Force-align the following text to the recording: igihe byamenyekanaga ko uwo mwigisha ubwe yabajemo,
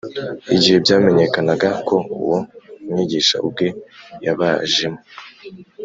igihe 0.55 0.75
byamenyekanaga 0.83 1.69
ko 1.87 1.95
uwo 2.19 2.39
mwigisha 2.89 3.35
ubwe 3.47 3.67
yabajemo, 4.25 4.99